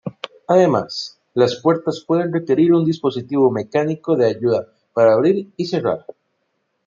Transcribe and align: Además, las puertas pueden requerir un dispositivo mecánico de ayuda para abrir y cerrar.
Además, 0.47 1.19
las 1.35 1.57
puertas 1.61 2.03
pueden 2.07 2.33
requerir 2.33 2.73
un 2.73 2.83
dispositivo 2.83 3.51
mecánico 3.51 4.15
de 4.15 4.29
ayuda 4.29 4.67
para 4.95 5.13
abrir 5.13 5.53
y 5.55 5.65
cerrar. 5.67 6.07